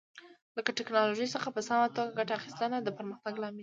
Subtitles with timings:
[0.55, 3.59] له ټکنالوژۍ څخه په سمه توګه ګټه اخیستنه د پرمختګ لامل شو.